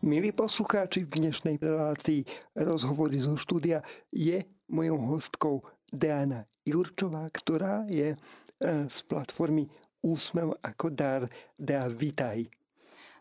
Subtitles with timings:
[0.00, 2.24] Milí poslucháči, v dnešnej relácii
[2.56, 5.54] rozhovory zo štúdia je mojou hostkou
[5.92, 8.18] Diana Jurčová, ktorá je e,
[8.88, 9.68] z platformy
[10.00, 11.28] Úsmev ako dar.
[11.52, 12.48] Dea, vítaj.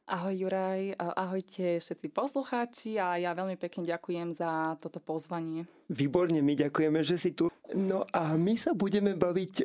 [0.07, 5.67] Ahoj Juraj, ahojte všetci poslucháči a ja veľmi pekne ďakujem za toto pozvanie.
[5.91, 7.51] Výborne, my ďakujeme, že si tu.
[7.75, 9.63] No a my sa budeme baviť e,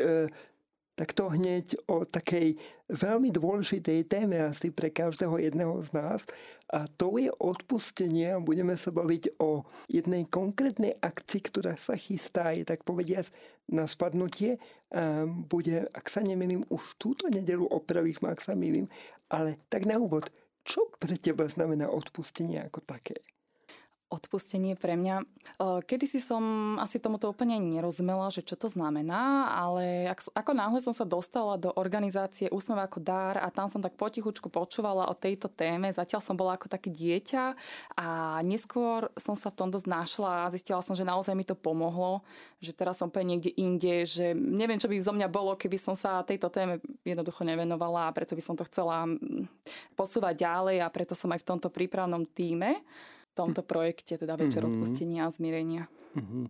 [0.95, 2.55] tak to hneď o takej
[2.87, 6.21] veľmi dôležitej téme asi pre každého jedného z nás
[6.71, 12.55] a to je odpustenie a budeme sa baviť o jednej konkrétnej akcii, ktorá sa chystá,
[12.55, 13.31] je tak povediať
[13.71, 14.63] na spadnutie.
[15.51, 18.87] Bude, ak sa nemýlim, už túto nedelu opravíš ak sa milím,
[19.27, 20.31] ale tak na úvod,
[20.65, 23.21] čo pre teba znamená odpustenie ako také?
[24.15, 25.27] Odpustenie pre mňa.
[25.61, 30.95] Kedy si som asi tomuto úplne nerozumela, že čo to znamená, ale ako náhle som
[30.95, 35.51] sa dostala do organizácie Úsmev ako dár a tam som tak potichučku počúvala o tejto
[35.51, 37.45] téme, zatiaľ som bola ako také dieťa
[37.99, 38.07] a
[38.43, 42.25] neskôr som sa v tom dosť našla a zistila som, že naozaj mi to pomohlo,
[42.59, 45.95] že teraz som úplne niekde inde, že neviem, čo by zo mňa bolo, keby som
[45.95, 49.07] sa tejto téme jednoducho nevenovala a preto by som to chcela
[49.95, 52.83] posúvať ďalej a preto som aj v tomto prípravnom týme
[53.35, 54.81] tomto projekte, teda Večer mm-hmm.
[54.81, 55.91] odpustenia a zmierenia.
[56.15, 56.45] Mm-hmm.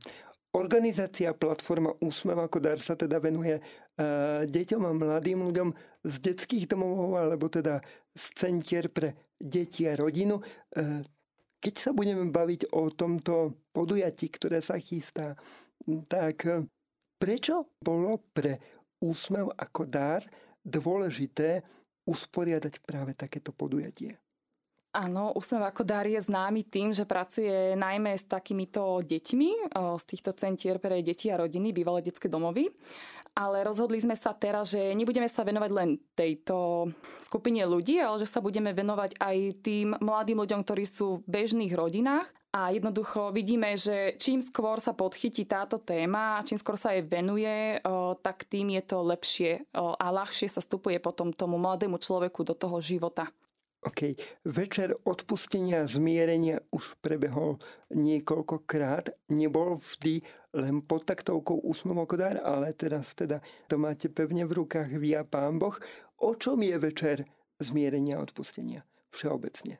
[0.54, 5.74] Organizácia Platforma Úsmev ako dar sa teda venuje uh, deťom a mladým ľuďom
[6.06, 7.82] z detských domov alebo teda
[8.14, 10.38] z centier pre deti a rodinu.
[10.78, 11.02] Uh,
[11.58, 15.34] keď sa budeme baviť o tomto podujatí, ktoré sa chystá,
[16.06, 16.62] tak uh,
[17.18, 18.62] prečo bolo pre
[19.02, 20.22] Úsmev ako dar
[20.62, 21.66] dôležité
[22.06, 24.22] usporiadať práve takéto podujatie?
[24.94, 30.30] Áno, Úsmev ako dar je známy tým, že pracuje najmä s takýmito deťmi z týchto
[30.38, 32.70] centier pre deti a rodiny, bývalé detské domovy.
[33.34, 36.86] Ale rozhodli sme sa teraz, že nebudeme sa venovať len tejto
[37.18, 41.74] skupine ľudí, ale že sa budeme venovať aj tým mladým ľuďom, ktorí sú v bežných
[41.74, 42.30] rodinách.
[42.54, 47.82] A jednoducho vidíme, že čím skôr sa podchytí táto téma, čím skôr sa jej venuje,
[48.22, 52.78] tak tým je to lepšie a ľahšie sa stupuje potom tomu mladému človeku do toho
[52.78, 53.26] života.
[53.84, 54.16] OK,
[54.48, 57.60] večer odpustenia a zmierenia už prebehol
[57.92, 59.12] niekoľkokrát.
[59.28, 60.24] Nebol vždy
[60.56, 65.76] len pod taktovkou úsmevokodár, ale teraz teda to máte pevne v rukách via Pán Boh.
[66.16, 67.28] O čom je večer
[67.60, 69.76] zmierenia a odpustenia všeobecne?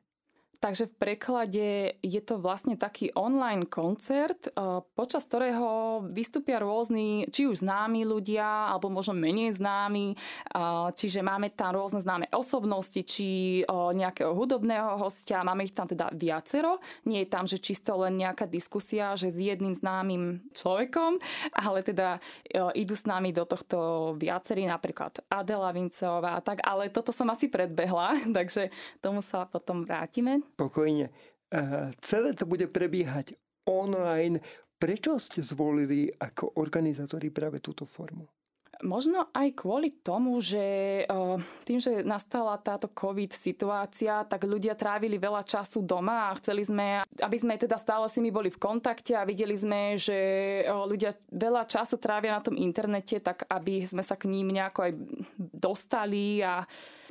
[0.64, 1.69] Takže v preklade
[2.00, 8.72] je to vlastne taký online koncert, eh, počas ktorého vystúpia rôzni, či už známi ľudia,
[8.72, 10.16] alebo možno menej známi.
[10.16, 15.44] Eh, čiže máme tam rôzne známe osobnosti, či eh, nejakého hudobného hostia.
[15.44, 16.80] Máme ich tam teda viacero.
[17.04, 21.20] Nie je tam, že čisto len nejaká diskusia, že s jedným známym človekom,
[21.53, 22.24] ale teda
[22.72, 26.64] idú s nami do tohto viacerí, napríklad Adela Vinceová a tak.
[26.64, 28.72] Ale toto som asi predbehla, takže
[29.04, 31.10] tomu sa potom vrátime pokojne.
[32.03, 33.38] Celé to bude prebiehať
[33.70, 34.42] online.
[34.75, 38.26] Prečo ste zvolili ako organizátori práve túto formu?
[38.84, 40.61] Možno aj kvôli tomu, že
[41.65, 47.00] tým, že nastala táto COVID situácia, tak ľudia trávili veľa času doma a chceli sme,
[47.17, 50.19] aby sme teda stále s nimi boli v kontakte a videli sme, že
[50.69, 54.93] ľudia veľa času trávia na tom internete, tak aby sme sa k ním nejako aj
[55.41, 56.61] dostali a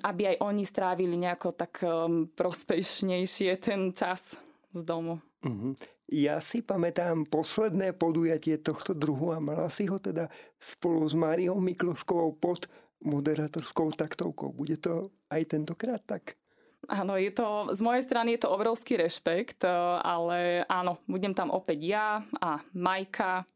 [0.06, 4.38] aby aj oni strávili nejako tak um, prospešnejšie ten čas
[4.76, 5.18] z domu.
[5.42, 5.74] Uh-huh.
[6.12, 10.28] Ja si pamätám posledné podujatie tohto druhu a mala si ho teda
[10.60, 12.68] spolu s Máriou Mikloškovou pod
[13.04, 14.52] moderátorskou taktovkou.
[14.52, 16.36] Bude to aj tentokrát tak?
[16.92, 21.48] Áno, je to, z mojej strany je to obrovský rešpekt, uh, ale áno, budem tam
[21.48, 23.48] opäť ja a Majka.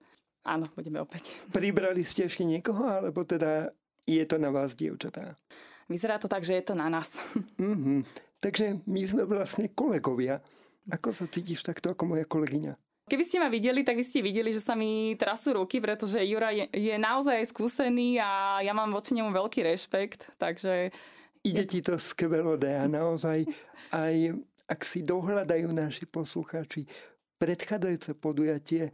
[0.48, 1.36] Áno, budeme opäť.
[1.52, 3.76] Pribrali ste ešte niekoho, alebo teda
[4.08, 5.36] je to na vás, dievčatá?
[5.92, 7.12] Vyzerá to tak, že je to na nás.
[7.60, 8.00] Mm-hmm.
[8.40, 10.40] Takže my sme vlastne kolegovia.
[10.88, 12.76] Ako sa cítiš takto ako moja kolegyňa?
[13.08, 16.52] Keby ste ma videli, tak by ste videli, že sa mi trasú ruky, pretože Jura
[16.52, 20.92] je, je naozaj skúsený a ja mám voči nemu veľký rešpekt, takže...
[21.48, 23.48] Ide ti to skvelo, a naozaj
[23.96, 24.36] aj
[24.68, 26.84] ak si dohľadajú naši poslucháči
[27.40, 28.92] predchádzajúce podujatie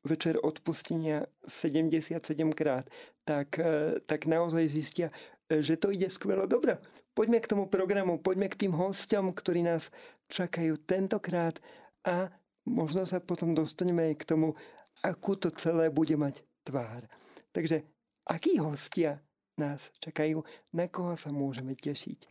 [0.00, 2.24] Večer odpustenia 77
[2.56, 2.88] krát,
[3.28, 5.12] tak, eh, tak naozaj zistia,
[5.58, 6.46] že to ide skvelo.
[6.46, 6.78] Dobre,
[7.18, 9.90] poďme k tomu programu, poďme k tým hostom, ktorí nás
[10.30, 11.58] čakajú tentokrát
[12.06, 12.30] a
[12.62, 14.54] možno sa potom dostaneme aj k tomu,
[15.02, 17.10] akú to celé bude mať tvár.
[17.50, 17.82] Takže
[18.30, 19.18] akí hostia
[19.58, 22.30] nás čakajú, na koho sa môžeme tešiť?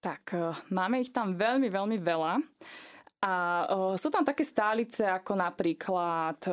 [0.00, 2.32] Tak, e, máme ich tam veľmi, veľmi veľa.
[3.24, 3.32] A
[3.64, 3.64] e,
[3.96, 6.52] sú tam také stálice ako napríklad e,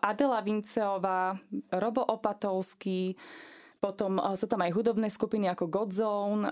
[0.00, 1.36] Adela Vinceová,
[1.76, 3.12] Robo Opatovský,
[3.86, 6.42] Potom sú tam aj hudobné skupiny ako Godzone,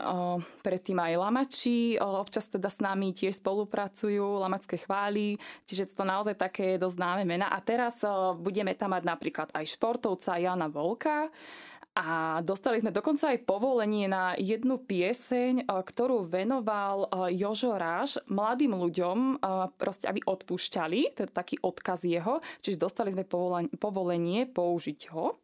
[0.62, 5.34] predtým aj Lamači, občas teda s nami tiež spolupracujú, Lamačské chvály,
[5.66, 7.50] čiže to naozaj také dosť známe mená.
[7.50, 7.98] A teraz
[8.38, 11.26] budeme tam mať napríklad aj športovca Jana Volka,
[11.94, 19.38] a dostali sme dokonca aj povolenie na jednu pieseň, ktorú venoval Jožo Ráž mladým ľuďom,
[19.78, 23.22] proste aby odpúšťali, je taký odkaz jeho, čiže dostali sme
[23.78, 25.38] povolenie použiť ho.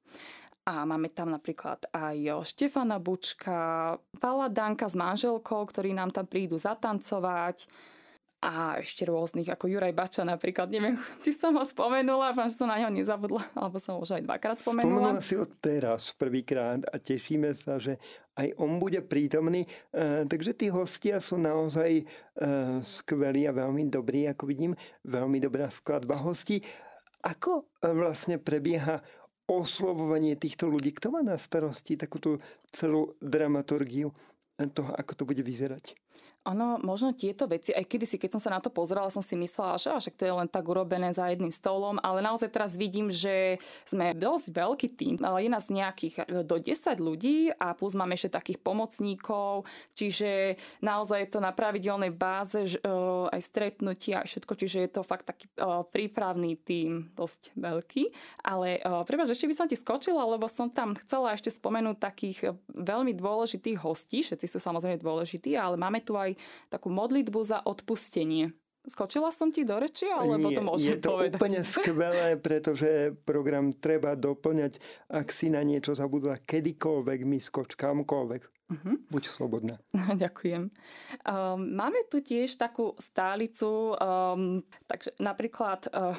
[0.71, 6.63] A máme tam napríklad aj Štefana Bučka, Pala Danka s manželkou, ktorí nám tam prídu
[6.63, 7.67] zatancovať
[8.41, 10.71] a ešte rôznych, ako Juraj Bača napríklad.
[10.71, 10.97] Neviem,
[11.27, 14.57] či som ho spomenula, že som na neho nezabudla, alebo som ho už aj dvakrát
[14.63, 15.19] spomenula.
[15.19, 18.01] Spomenula si ho teraz prvýkrát a tešíme sa, že
[18.39, 19.69] aj on bude prítomný.
[19.93, 22.05] E, takže tí hostia sú naozaj e,
[22.81, 24.73] skvelí a veľmi dobrí, ako vidím.
[25.05, 26.65] Veľmi dobrá skladba hostí.
[27.21, 29.05] Ako e, vlastne prebieha
[29.51, 30.95] oslovovanie týchto ľudí?
[30.95, 32.39] Kto má na starosti takúto
[32.71, 34.15] celú dramaturgiu
[34.71, 35.99] toho, ako to bude vyzerať?
[36.49, 39.77] Ono, možno tieto veci, aj kedysi, keď som sa na to pozerala, som si myslela,
[39.77, 43.61] že však to je len tak urobené za jedným stolom, ale naozaj teraz vidím, že
[43.85, 45.15] sme dosť veľký tým.
[45.21, 51.29] Je nás nejakých e, do 10 ľudí a plus máme ešte takých pomocníkov, čiže naozaj
[51.29, 52.77] je to na pravidelnej báze e,
[53.29, 58.17] aj stretnutia a všetko, čiže je to fakt taký e, prípravný tým dosť veľký.
[58.49, 63.13] Ale prepáč, ešte by som ti skočila, lebo som tam chcela ešte spomenúť takých veľmi
[63.13, 66.39] dôležitých hostí, všetci sú samozrejme dôležití, ale máme tu aj aj
[66.71, 68.55] takú modlitbu za odpustenie.
[68.81, 71.37] Skočila som ti do reči, alebo Nie, to môžem je to povedať?
[71.37, 74.81] úplne skvelé, pretože program treba doplňať,
[75.13, 78.43] ak si na niečo zabudla kedykoľvek, mi skoč kamkoľvek.
[78.71, 78.97] Uh-huh.
[79.11, 79.77] Buď slobodná.
[80.25, 80.73] Ďakujem.
[81.27, 86.17] Um, máme tu tiež takú stálicu, um, takže napríklad uh,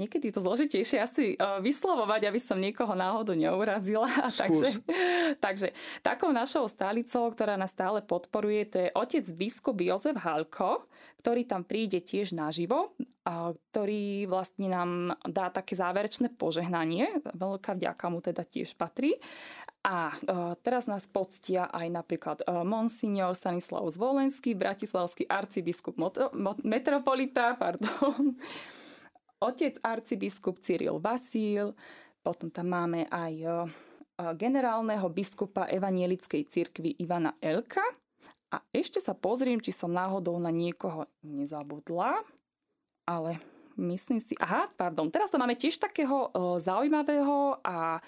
[0.00, 4.08] Niekedy je to zložitejšie asi e, vyslovovať, aby som niekoho náhodou neurazila.
[4.40, 4.80] takže,
[5.36, 5.68] takže
[6.00, 10.88] takou našou stálicou, ktorá nás stále podporuje, to je otec biskup Jozef Halko,
[11.20, 12.96] ktorý tam príde tiež naživo,
[13.28, 17.20] a ktorý vlastne nám dá také záverečné požehnanie.
[17.36, 19.20] Veľká vďaka mu teda tiež patrí.
[19.80, 20.16] A e,
[20.60, 25.96] teraz nás poctia aj napríklad e, monsignor Stanislav Zvolenský, bratislavský arcibiskup
[26.64, 28.36] metropolita, pardon,
[29.40, 31.72] otec arcibiskup Cyril Vasíl,
[32.20, 33.66] potom tam máme aj
[34.36, 37.80] generálneho biskupa Evanielickej cirkvi Ivana Elka.
[38.52, 42.20] A ešte sa pozriem, či som náhodou na niekoho nezabudla,
[43.08, 43.40] ale
[43.80, 44.36] myslím si...
[44.42, 46.28] Aha, pardon, teraz to máme tiež takého
[46.60, 48.02] zaujímavého a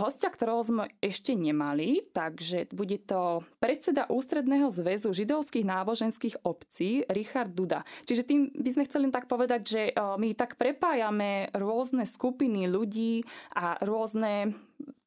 [0.00, 7.54] hostia, ktorého sme ešte nemali, takže bude to predseda Ústredného zväzu židovských náboženských obcí Richard
[7.54, 7.86] Duda.
[8.08, 13.22] Čiže tým by sme chceli tak povedať, že my tak prepájame rôzne skupiny ľudí
[13.54, 14.56] a rôzne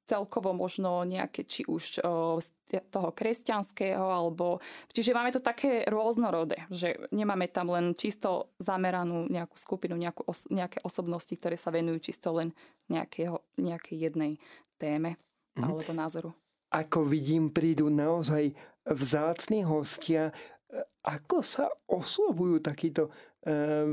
[0.10, 2.02] celkovo možno nejaké, či už
[2.42, 2.48] z
[2.90, 4.58] toho kresťanského, alebo...
[4.90, 10.50] Čiže máme to také rôznorodé, že nemáme tam len čisto zameranú nejakú skupinu, nejakú, os,
[10.50, 12.50] nejaké osobnosti, ktoré sa venujú čisto len
[12.90, 14.42] nejakého, nejakej jednej
[14.82, 15.22] téme
[15.54, 15.62] mm.
[15.62, 16.34] alebo názoru.
[16.74, 18.54] Ako vidím, prídu naozaj
[18.86, 20.34] vzácni hostia.
[21.02, 23.12] Ako sa oslovujú takíto e,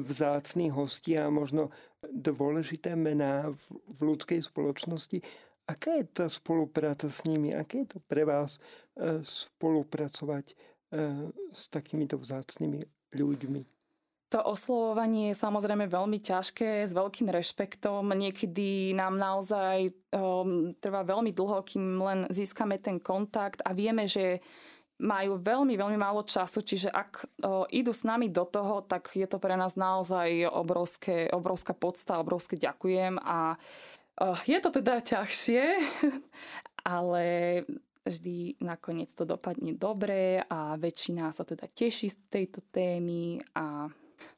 [0.04, 1.72] vzácni hostia, možno
[2.04, 3.48] dôležité mená
[3.88, 5.24] v ľudskej spoločnosti?
[5.66, 7.50] Aká je tá spolupráca s nimi?
[7.50, 8.62] Aké je to pre vás
[8.94, 10.54] e, spolupracovať e,
[11.50, 13.62] s takýmito vzácnými ľuďmi?
[14.34, 18.10] To oslovovanie je samozrejme veľmi ťažké, s veľkým rešpektom.
[18.10, 24.42] Niekedy nám naozaj um, trvá veľmi dlho, kým len získame ten kontakt a vieme, že
[24.96, 27.12] majú veľmi, veľmi málo času, čiže ak
[27.44, 32.16] o, idú s nami do toho, tak je to pre nás naozaj obrovské, obrovská podsta,
[32.16, 33.60] obrovské ďakujem a
[34.48, 35.64] je to teda ťažšie,
[36.96, 37.24] ale
[38.06, 43.90] vždy nakoniec to dopadne dobre a väčšina sa teda teší z tejto témy a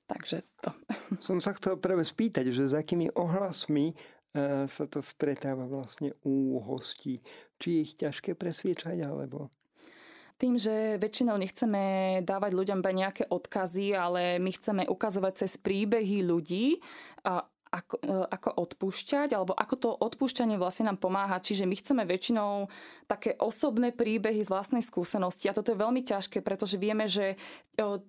[0.09, 0.73] takže to.
[1.27, 3.95] Som sa chcel práve spýtať, že s akými ohlasmi e,
[4.67, 7.21] sa to stretáva vlastne u hostí.
[7.61, 9.53] Či je ich ťažké presviečať, alebo...
[10.39, 11.83] Tým, že väčšinou nechceme
[12.23, 16.79] dávať ľuďom nejaké odkazy, ale my chceme ukazovať cez príbehy ľudí
[17.69, 21.41] ako, e, ako odpúšťať, alebo ako to odpúšťanie vlastne nám pomáha.
[21.41, 22.69] Čiže my chceme väčšinou
[23.07, 27.37] také osobné príbehy z vlastnej skúsenosti a toto je veľmi ťažké, pretože vieme, že
[27.77, 28.01] e,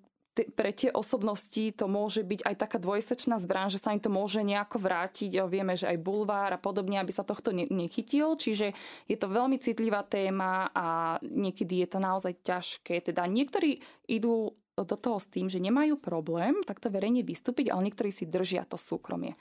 [0.55, 4.39] pre tie osobnosti to môže byť aj taká dvojsečná zbraň, že sa im to môže
[4.39, 5.31] nejako vrátiť.
[5.35, 8.39] E, vieme, že aj bulvár a podobne, aby sa tohto nechytil.
[8.39, 8.71] Čiže
[9.07, 13.03] je to veľmi citlivá téma a niekedy je to naozaj ťažké.
[13.03, 18.11] Teda niektorí idú do toho s tým, že nemajú problém takto verejne vystúpiť, ale niektorí
[18.11, 19.39] si držia to súkromie.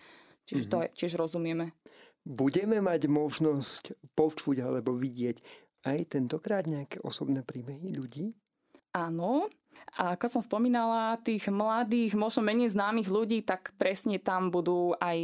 [0.49, 0.73] Čiže mm-hmm.
[0.73, 1.77] to je, tiež rozumieme.
[2.25, 3.83] budeme mať možnosť
[4.17, 5.41] počuť alebo vidieť
[5.89, 8.35] aj tentokrát nejaké osobné príbehy ľudí?
[8.97, 9.47] Áno,
[9.97, 15.19] a ako som spomínala, tých mladých, možno menej známych ľudí, tak presne tam budú aj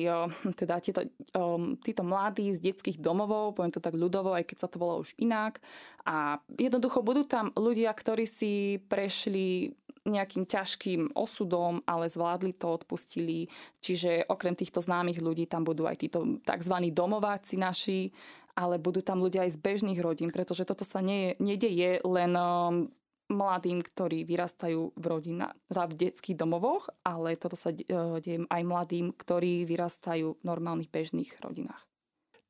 [0.61, 1.03] teda tieto,
[1.37, 4.99] um, títo mladí z detských domovov, poviem to tak ľudovo, aj keď sa to volá
[4.99, 5.61] už inak.
[6.05, 9.73] A jednoducho budú tam ľudia, ktorí si prešli
[10.05, 13.49] nejakým ťažkým osudom, ale zvládli to, odpustili.
[13.81, 16.75] Čiže okrem týchto známych ľudí tam budú aj títo tzv.
[16.93, 18.13] domováci naši,
[18.55, 22.87] ale budú tam ľudia aj z bežných rodín, pretože toto sa nie, nedeje len um,
[23.33, 29.17] mladým, ktorí vyrastajú v rodinách, teda v detských domovoch, ale toto sa deje aj mladým,
[29.17, 31.81] ktorí vyrastajú v normálnych bežných rodinách.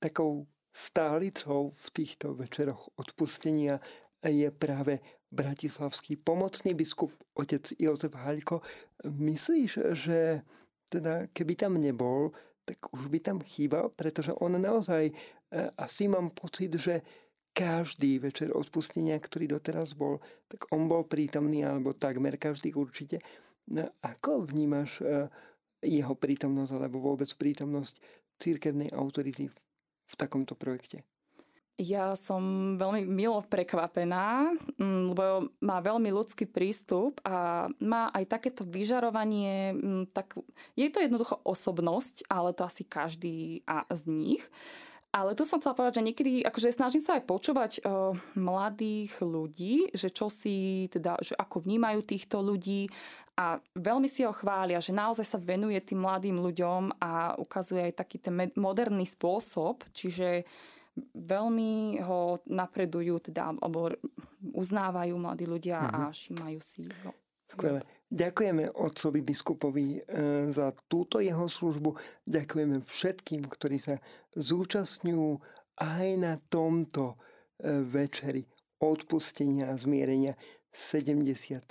[0.02, 3.78] Takou stálicou v týchto večeroch odpustenia
[4.26, 4.98] je práve
[5.34, 8.62] bratislavský pomocný biskup otec Jozef Haľko.
[9.02, 10.46] Myslíš, že
[10.86, 12.30] teda keby tam nebol,
[12.64, 15.14] tak už by tam chýbal, pretože on naozaj, e,
[15.76, 17.04] asi mám pocit, že
[17.54, 20.18] každý večer odpustenia, ktorý doteraz bol,
[20.50, 23.22] tak on bol prítomný, alebo takmer každý určite.
[23.70, 25.30] No, ako vnímaš e,
[25.84, 27.94] jeho prítomnosť, alebo vôbec prítomnosť
[28.40, 31.06] církevnej autority v, takomto projekte?
[31.74, 38.62] Ja som veľmi milo prekvapená, mm, lebo má veľmi ľudský prístup a má aj takéto
[38.62, 39.74] vyžarovanie.
[39.74, 40.38] Mm, tak
[40.78, 44.42] je to jednoducho osobnosť, ale to asi každý a z nich.
[45.14, 49.94] Ale tu som chcela povedať, že niekedy akože snažím sa aj počúvať uh, mladých ľudí,
[49.94, 52.90] že čo si, teda, že ako vnímajú týchto ľudí
[53.38, 57.98] a veľmi si ho chvália, že naozaj sa venuje tým mladým ľuďom a ukazuje aj
[57.98, 60.46] taký ten moderný spôsob, čiže
[61.14, 63.90] veľmi ho napredujú, teda, alebo
[64.54, 65.94] uznávajú mladí ľudia mm-hmm.
[65.94, 66.12] a mhm.
[66.14, 67.10] všímajú si ho.
[67.44, 67.80] Skvelé.
[68.14, 70.00] Ďakujeme otcovi biskupovi e,
[70.54, 71.98] za túto jeho službu.
[72.24, 73.98] Ďakujeme všetkým, ktorí sa
[74.38, 75.42] zúčastňujú
[75.82, 77.16] aj na tomto e,
[77.82, 78.46] večeri
[78.78, 80.38] odpustenia a zmierenia
[80.70, 81.66] 77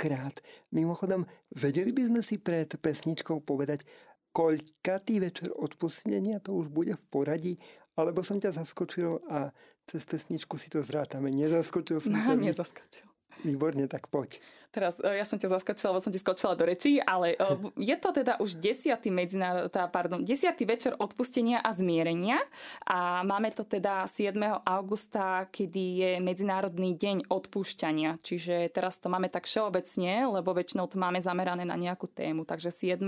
[0.00, 0.40] krát.
[0.72, 3.84] Mimochodom, vedeli by sme si pred pesničkou povedať,
[4.32, 7.54] koľkatý večer odpustenia to už bude v poradí,
[7.98, 9.50] alebo som ťa zaskočil a
[9.90, 11.32] cez pesničku si to zrátame.
[11.34, 12.38] Nezaskočil som no, ťa.
[12.38, 13.10] Nezaskočil.
[13.40, 14.36] Výborne, tak poď.
[14.70, 17.36] Teraz, e, ja som ťa zaskočila, lebo som ti skočila do rečí, ale e,
[17.80, 22.38] je to teda už desiatý, medzinárod, pardon, desiatý večer odpustenia a zmierenia
[22.86, 24.36] a máme to teda 7.
[24.62, 28.20] augusta, kedy je Medzinárodný deň odpúšťania.
[28.22, 32.46] Čiže teraz to máme tak všeobecne, lebo väčšinou to máme zamerané na nejakú tému.
[32.46, 33.02] Takže 7.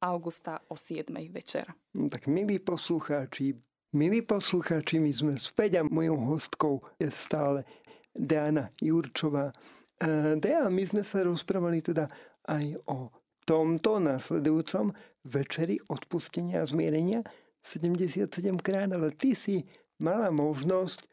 [0.00, 1.10] augusta o 7.
[1.28, 1.68] večer.
[1.92, 3.58] No, tak milí poslucháči,
[3.92, 7.68] milí poslucháči, my sme späť a mojou hostkou je stále
[8.16, 9.52] Diana Jurčová.
[10.00, 12.08] E, Dea, my sme sa rozprávali teda
[12.48, 13.12] aj o
[13.44, 14.96] tomto nasledujúcom
[15.28, 17.20] večeri odpustenia a zmierenia
[17.62, 18.32] 77
[18.64, 19.68] krát, ale ty si
[20.00, 21.04] mala možnosť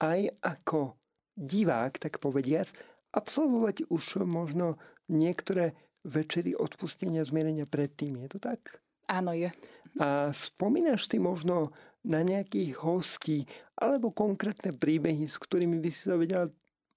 [0.00, 0.96] aj ako
[1.36, 2.72] divák, tak povediac,
[3.12, 4.80] absolvovať už možno
[5.12, 8.24] niektoré večery odpustenia a zmierenia predtým.
[8.24, 8.80] Je to tak?
[9.06, 9.52] Áno, je.
[10.00, 13.46] A spomínaš si možno na nejakých hostí
[13.78, 16.50] alebo konkrétne príbehy, s ktorými by si sa vedela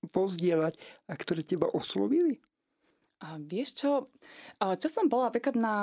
[0.06, 0.78] pozdieľať
[1.10, 2.42] a ktoré teba oslovili?
[3.24, 4.12] A vieš čo,
[4.60, 5.78] čo som bola napríklad na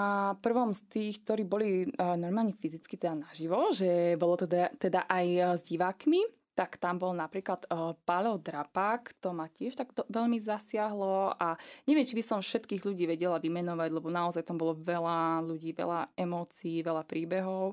[0.45, 5.59] prvom z tých, ktorí boli normálne fyzicky teda naživo, že bolo to teda, teda aj
[5.59, 11.33] s divákmi, tak tam bol napríklad uh, Páľo Drapák, to ma tiež tak veľmi zasiahlo
[11.41, 11.57] a
[11.89, 16.13] neviem, či by som všetkých ľudí vedela vymenovať, lebo naozaj tam bolo veľa ľudí, veľa
[16.13, 17.73] emócií, veľa príbehov,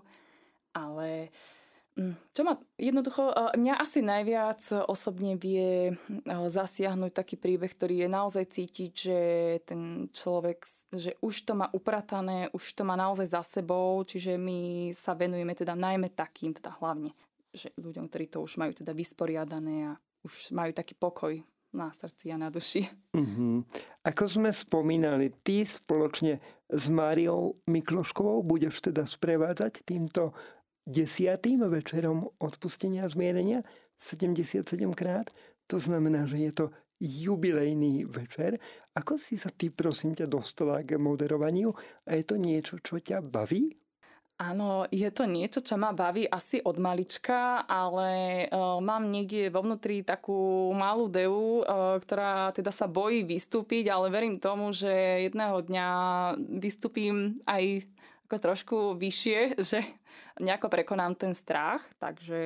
[0.74, 1.30] ale
[1.98, 5.94] mm, čo ma jednoducho, mňa asi najviac osobne vie
[6.28, 9.20] zasiahnuť taký príbeh, ktorý je naozaj cítiť, že
[9.66, 14.92] ten človek, že už to má upratané, už to má naozaj za sebou, čiže my
[14.96, 17.12] sa venujeme teda najmä takým, teda hlavne
[17.50, 21.34] že ľuďom, ktorí to už majú teda vysporiadané a už majú taký pokoj
[21.74, 22.86] na srdci a na duši.
[23.18, 23.54] Mm-hmm.
[24.06, 30.34] Ako sme spomínali, ty spoločne s Máriou Mikloškovou budeš teda sprevádzať týmto
[30.90, 33.62] desiatým večerom odpustenia a zmierenia
[34.02, 34.66] 77
[34.98, 35.30] krát.
[35.70, 36.66] To znamená, že je to
[37.00, 38.60] jubilejný večer.
[38.98, 41.72] Ako si sa ty, prosím ťa, dostala k moderovaniu?
[42.10, 43.80] A je to niečo, čo ťa baví?
[44.40, 49.60] Áno, je to niečo, čo ma baví asi od malička, ale uh, mám niekde vo
[49.68, 55.60] vnútri takú malú devu, uh, ktorá teda sa bojí vystúpiť, ale verím tomu, že jedného
[55.60, 55.88] dňa
[56.56, 57.84] vystúpim aj
[58.32, 59.40] ako trošku vyššie,
[59.76, 59.84] že
[60.40, 61.84] nejako prekonám ten strach.
[62.00, 62.40] Takže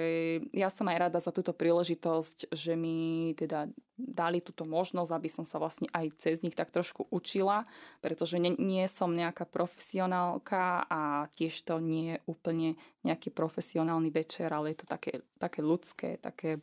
[0.52, 5.46] ja som aj rada za túto príležitosť, že mi teda dali túto možnosť, aby som
[5.46, 7.64] sa vlastne aj cez nich tak trošku učila,
[8.02, 12.70] pretože nie, nie som nejaká profesionálka a tiež to nie je úplne
[13.06, 16.60] nejaký profesionálny večer, ale je to také, také ľudské, také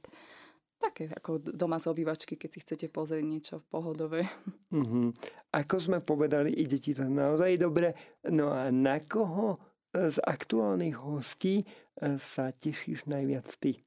[0.80, 4.24] Také ako doma z obývačky, keď si chcete pozrieť niečo pohodové.
[4.72, 5.12] Mm-hmm.
[5.52, 7.92] Ako sme povedali, ide ti to naozaj dobre.
[8.32, 13.82] No a na koho z aktuálnych hostí e, sa tešíš najviac ty?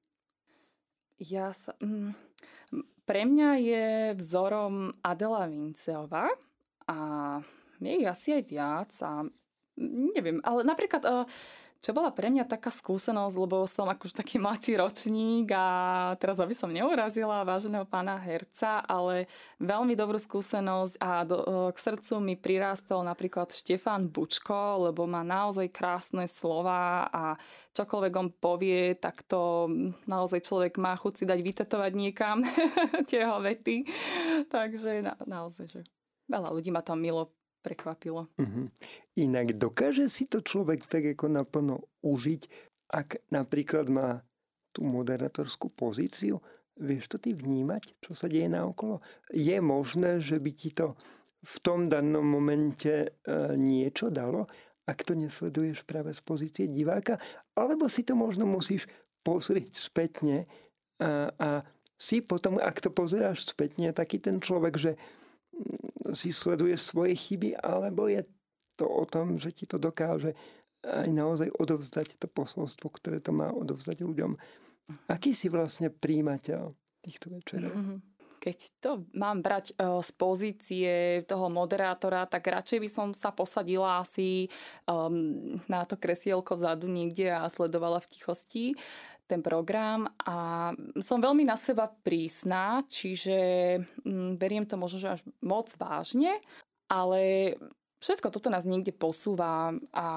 [1.20, 1.76] Ja sa...
[1.80, 2.12] Mm,
[3.04, 6.32] pre mňa je vzorom Adela Vinceová
[6.88, 6.98] a
[7.84, 9.28] je asi aj viac a
[10.16, 11.04] neviem, ale napríklad...
[11.04, 11.28] Uh,
[11.84, 15.68] čo bola pre mňa taká skúsenosť, lebo som akože taký mladší ročník a
[16.16, 19.28] teraz aby som neurazila váženého pána herca, ale
[19.60, 21.38] veľmi dobrú skúsenosť a do,
[21.76, 27.36] k srdcu mi prirástol napríklad Štefan Bučko, lebo má naozaj krásne slova a
[27.76, 29.68] čokoľvek on povie, tak to
[30.08, 32.48] naozaj človek má chuť si dať vytetovať niekam
[33.12, 33.84] tie jeho vety.
[34.48, 35.82] Takže na, naozaj, že
[36.32, 37.28] veľa ľudí ma tam milo
[37.64, 38.28] prekvapilo.
[38.36, 38.68] Uh-huh.
[39.16, 42.42] Inak dokáže si to človek tak ako naplno užiť,
[42.92, 44.22] ak napríklad má
[44.76, 46.44] tú moderatorskú pozíciu,
[46.76, 49.00] vieš to ty vnímať, čo sa deje naokolo?
[49.32, 50.98] Je možné, že by ti to
[51.44, 53.08] v tom danom momente e,
[53.56, 54.50] niečo dalo,
[54.84, 57.20] ak to nesleduješ práve z pozície diváka,
[57.56, 58.90] alebo si to možno musíš
[59.24, 60.44] pozrieť spätne
[61.00, 61.50] a, a
[61.96, 64.92] si potom, ak to pozeráš spätne, taký ten človek, že
[66.14, 68.24] si sleduješ svoje chyby, alebo je
[68.76, 70.34] to o tom, že ti to dokáže
[70.84, 74.36] aj naozaj odovzdať to posolstvo, ktoré to má odovzdať ľuďom.
[75.08, 77.72] Aký si vlastne príjimateľ týchto večerov?
[77.72, 78.00] Mm-hmm.
[78.44, 80.92] Keď to mám brať e, z pozície
[81.24, 84.52] toho moderátora, tak radšej by som sa posadila asi
[84.84, 88.66] um, na to kresielko vzadu niekde a sledovala v tichosti
[89.28, 93.38] ten program a som veľmi na seba prísna, čiže
[94.04, 96.44] mm, beriem to možno, že až moc vážne,
[96.92, 97.56] ale
[98.04, 100.08] všetko toto nás niekde posúva a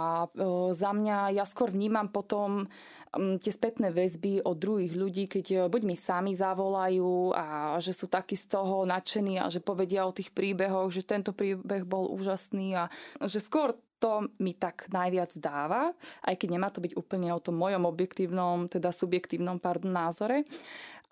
[0.75, 2.67] za mňa ja skôr vnímam potom
[3.15, 7.95] mm, tie spätné väzby od druhých ľudí, keď e, buď mi sami zavolajú a že
[7.95, 12.11] sú takí z toho nadšení a že povedia o tých príbehoch, že tento príbeh bol
[12.11, 12.85] úžasný a
[13.23, 17.57] že skôr to mi tak najviac dáva, aj keď nemá to byť úplne o tom
[17.57, 20.45] mojom objektívnom, teda subjektívnom pardon, názore.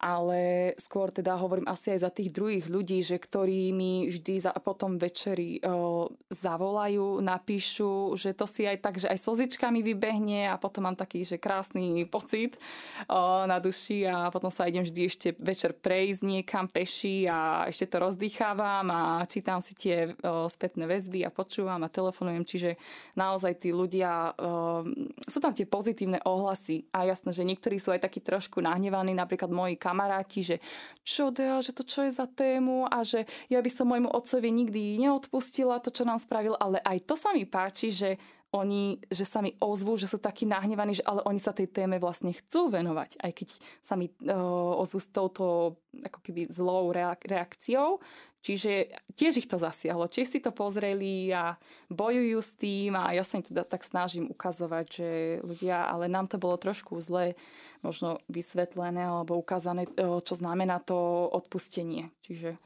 [0.05, 4.53] Ale skôr teda hovorím asi aj za tých druhých ľudí, že ktorí mi vždy za,
[4.61, 10.61] potom večeri o, zavolajú, napíšu, že to si aj tak, že aj slzičkami vybehne a
[10.61, 12.61] potom mám taký, že krásny pocit
[13.09, 17.89] o, na duši a potom sa idem vždy ešte večer prejsť niekam peši a ešte
[17.89, 22.74] to rozdýchávam a čítam si tie o, spätné väzby a počúvam a telefonujem, čiže
[23.19, 24.85] naozaj tí ľudia, o,
[25.25, 29.51] sú tam tie pozitívne ohlasy a jasné, že niektorí sú aj takí trošku nahnevaní, napríklad
[29.51, 30.57] moji kamaráti, že
[31.03, 34.49] čo Dea, že to čo je za tému a že ja by som môjmu otcovi
[34.51, 38.11] nikdy neodpustila to, čo nám spravil, ale aj to sa mi páči, že
[38.55, 41.99] oni, že sa mi ozvú, že sú takí nahnevaní, že ale oni sa tej téme
[41.99, 43.49] vlastne chcú venovať, aj keď
[43.83, 46.95] sa mi uh, ozvú s touto ako keby zlou
[47.27, 47.99] reakciou,
[48.45, 51.57] Čiže tiež ich to zasiahlo, tiež si to pozreli a
[51.89, 55.09] bojujú s tým a ja sa im teda tak snažím ukazovať, že
[55.41, 57.41] ľudia, ale nám to bolo trošku zle
[57.81, 62.13] možno vysvetlené alebo ukázané, e, čo znamená to odpustenie.
[62.21, 62.61] Čiže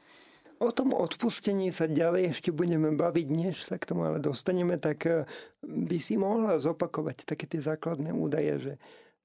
[0.59, 5.07] O tom odpustení sa ďalej ešte budeme baviť, než sa k tomu ale dostaneme, tak
[5.07, 5.23] e,
[5.63, 8.73] by si mohla zopakovať také tie základné údaje, že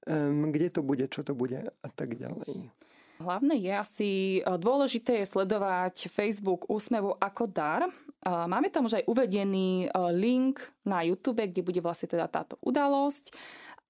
[0.07, 2.71] um, kde to bude, čo to bude a tak ďalej.
[3.15, 7.87] Hlavné je asi e, dôležité je sledovať Facebook Úsmevu ako dar.
[8.25, 13.29] Máme tam už aj uvedený e, link na YouTube, kde bude vlastne teda táto udalosť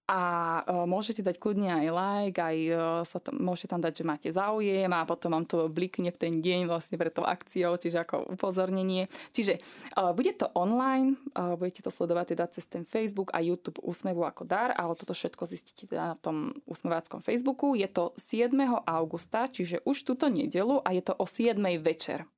[0.05, 0.21] a
[0.61, 4.29] uh, môžete dať kľudne aj like, aj uh, sa tam, môžete tam dať, že máte
[4.29, 8.37] záujem a potom vám to blikne v ten deň vlastne pre tou akciou, čiže ako
[8.37, 9.09] upozornenie.
[9.33, 9.57] Čiže
[9.97, 14.21] uh, bude to online, uh, budete to sledovať teda cez ten Facebook a YouTube Úsmevu
[14.21, 17.73] ako dar, ale toto všetko zistíte teda na tom úsmeváckom Facebooku.
[17.73, 18.53] Je to 7.
[18.85, 21.57] augusta, čiže už túto nedelu a je to o 7.
[21.81, 22.29] večer.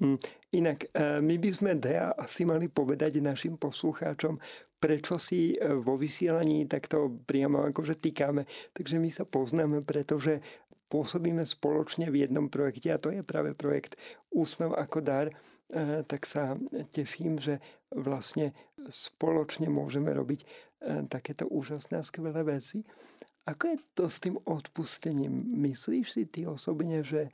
[0.00, 0.16] Hm,
[0.56, 0.88] inak
[1.20, 4.40] my by sme Dea asi mali povedať našim poslucháčom,
[4.80, 8.48] prečo si e, vo vysielaní takto priamo akože týkame.
[8.72, 10.40] Takže my sa poznáme, pretože
[10.90, 13.94] pôsobíme spoločne v jednom projekte a to je práve projekt
[14.34, 15.34] Úsmev ako dar, e,
[16.02, 16.58] tak sa
[16.90, 17.62] teším, že
[17.94, 18.56] vlastne
[18.90, 20.46] spoločne môžeme robiť e,
[21.06, 22.82] takéto úžasné a skvelé veci.
[23.46, 25.32] Ako je to s tým odpustením?
[25.62, 27.30] Myslíš si ty osobne, že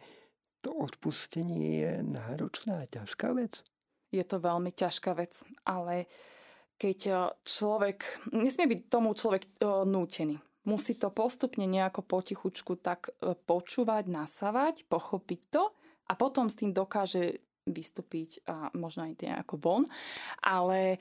[0.60, 3.62] to odpustenie je náročná a ťažká vec?
[4.14, 5.34] Je to veľmi ťažká vec,
[5.66, 6.06] ale
[6.76, 7.12] keď e,
[7.44, 9.48] človek, nesmie byť tomu človek
[9.84, 10.38] nútený.
[10.66, 13.14] Musí to postupne nejako potichučku tak
[13.46, 15.70] počúvať, nasávať, pochopiť to
[16.10, 17.38] a potom s tým dokáže
[17.70, 19.82] vystúpiť a možno aj nejako von.
[20.42, 20.98] Ale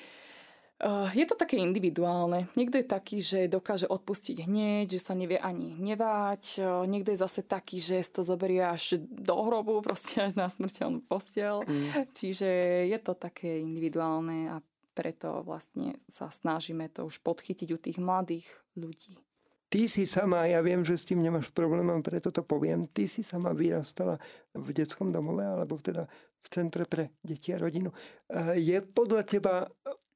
[1.16, 2.52] je to také individuálne.
[2.60, 6.60] Niekto je taký, že dokáže odpustiť hneď, že sa nevie ani hnevať.
[6.84, 11.64] Niekto je zase taký, že to zoberie až do hrobu, proste až na smrteľnú postiel.
[11.64, 12.12] Mm.
[12.12, 12.50] Čiže
[12.92, 14.60] je to také individuálne a
[14.96, 18.48] preto vlastne sa snažíme to už podchytiť u tých mladých
[18.80, 19.20] ľudí.
[19.68, 23.28] Ty si sama, ja viem, že s tým nemáš problém, preto to poviem, ty si
[23.28, 24.16] sama vyrastala
[24.56, 26.08] v detskom domove, alebo teda
[26.40, 27.92] v Centre pre deti a rodinu.
[28.32, 29.68] Uh, je podľa teba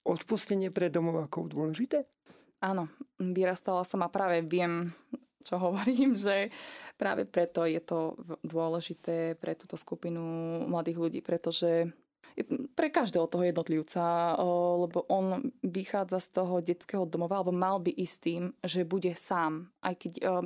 [0.08, 2.08] odpustenie pre domovákov dôležité?
[2.64, 2.88] Áno,
[3.20, 4.96] vyrastala som a práve viem,
[5.44, 6.54] čo hovorím, že
[6.96, 8.16] práve preto je to
[8.46, 10.22] dôležité pre túto skupinu
[10.70, 11.90] mladých ľudí, pretože
[12.76, 14.36] pre každého toho jednotlivca,
[14.80, 19.72] lebo on vychádza z toho detského domova, alebo mal by ísť tým, že bude sám.
[19.80, 20.46] Aj keď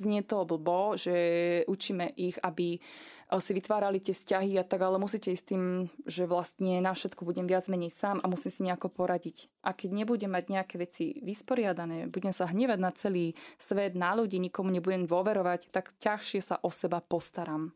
[0.00, 1.14] znie to blbo, že
[1.68, 2.80] učíme ich, aby
[3.32, 7.48] si vytvárali tie vzťahy a tak, ale musíte ísť tým, že vlastne na všetko budem
[7.48, 9.48] viac menej sám a musím si nejako poradiť.
[9.64, 14.36] A keď nebudem mať nejaké veci vysporiadané, budem sa hnevať na celý svet, na ľudí,
[14.36, 17.72] nikomu nebudem dôverovať, tak ťažšie sa o seba postaram.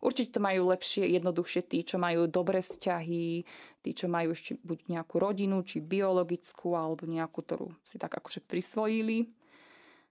[0.00, 3.44] Určite to majú lepšie, jednoduchšie tí, čo majú dobré vzťahy,
[3.84, 8.44] tí, čo majú ešte buď nejakú rodinu, či biologickú, alebo nejakú, ktorú si tak akože
[8.44, 9.28] prisvojili.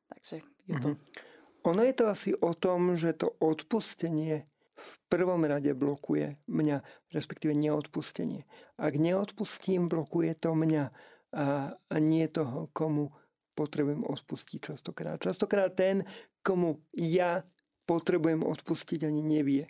[0.10, 0.36] Takže
[0.70, 0.90] je to...
[0.94, 1.28] Mm-hmm.
[1.68, 4.48] Ono je to asi o tom, že to odpustenie
[4.80, 8.48] v prvom rade blokuje mňa, respektíve neodpustenie.
[8.80, 10.96] Ak neodpustím, blokuje to mňa
[11.36, 13.12] a nie toho, komu
[13.60, 15.20] potrebujem odpustiť častokrát.
[15.20, 16.08] Častokrát ten,
[16.40, 17.44] komu ja
[17.90, 19.70] potrebujem odpustiť, ani nevie, e,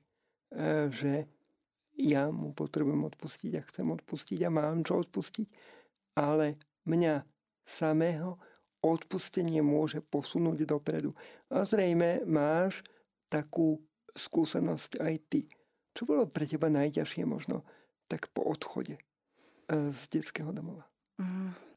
[0.92, 1.24] že
[1.96, 5.48] ja mu potrebujem odpustiť a chcem odpustiť a mám čo odpustiť.
[6.20, 7.24] Ale mňa
[7.64, 8.36] samého
[8.84, 11.16] odpustenie môže posunúť dopredu.
[11.48, 12.84] A zrejme máš
[13.32, 13.80] takú
[14.16, 15.42] skúsenosť aj ty.
[15.96, 17.64] Čo bolo pre teba najťažšie možno
[18.12, 19.02] tak po odchode e,
[19.96, 20.88] z detského domova?
[21.20, 21.69] Mm.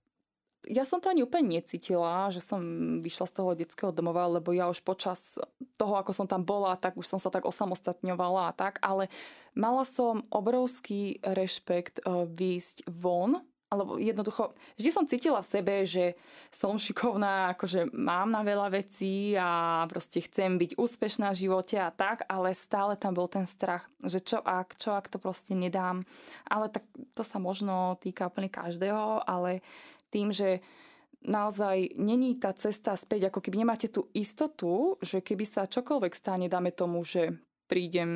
[0.70, 2.62] Ja som to ani úplne necítila, že som
[3.02, 5.34] vyšla z toho detského domova, lebo ja už počas
[5.74, 9.10] toho, ako som tam bola, tak už som sa tak osamostatňovala a tak, ale
[9.58, 16.12] mala som obrovský rešpekt e, výjsť von alebo jednoducho, vždy som cítila v sebe, že
[16.52, 21.88] som šikovná, akože mám na veľa vecí a proste chcem byť úspešná v živote a
[21.88, 26.04] tak, ale stále tam bol ten strach, že čo ak, čo ak to proste nedám.
[26.44, 26.84] Ale tak
[27.16, 29.64] to sa možno týka úplne každého, ale
[30.12, 30.60] tým, že
[31.24, 36.46] naozaj není tá cesta späť, ako keby nemáte tú istotu, že keby sa čokoľvek stane,
[36.52, 37.32] dáme tomu, že
[37.72, 38.12] prídem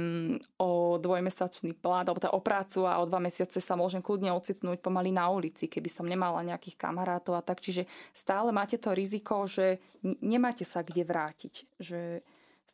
[0.61, 4.85] o dvojmesačný plát alebo tá o prácu a o dva mesiace sa môžem kľudne ocitnúť
[4.85, 7.65] pomaly na ulici, keby som nemala nejakých kamarátov a tak.
[7.65, 11.73] Čiže stále máte to riziko, že nemáte sa kde vrátiť.
[11.81, 12.21] Že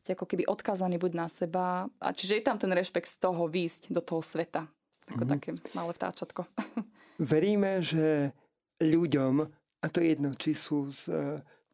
[0.02, 1.86] ste ako keby odkázaní buď na seba.
[2.02, 4.66] A čiže je tam ten rešpekt z toho výjsť do toho sveta.
[5.06, 5.32] Ako mm-hmm.
[5.38, 6.50] také malé vtáčatko.
[7.22, 8.34] Veríme, že
[8.82, 9.34] ľuďom,
[9.82, 11.14] a to je jedno, či sú z e,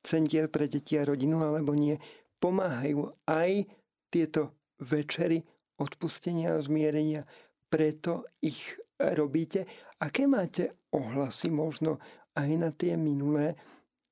[0.04, 1.96] centier pre deti a rodinu alebo nie,
[2.38, 3.66] pomáhajú aj
[4.08, 5.42] tieto večery
[5.78, 7.26] odpustenia a zmierenia.
[7.68, 9.68] Preto ich robíte.
[10.00, 12.02] Aké máte ohlasy možno
[12.34, 13.58] aj na tie minulé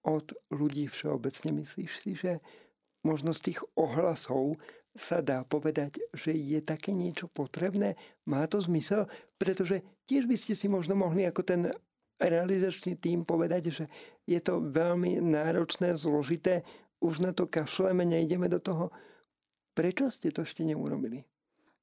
[0.06, 1.62] od ľudí všeobecne?
[1.62, 2.42] Myslíš si, že
[3.02, 4.58] možno z tých ohlasov
[4.96, 8.00] sa dá povedať, že je také niečo potrebné?
[8.24, 9.06] Má to zmysel?
[9.36, 11.62] Pretože tiež by ste si možno mohli ako ten
[12.18, 13.84] realizačný tým povedať, že
[14.24, 16.64] je to veľmi náročné, zložité,
[17.00, 18.88] už na to kašleme, nejdeme do toho
[19.76, 21.28] Prečo ste to ešte neurobili?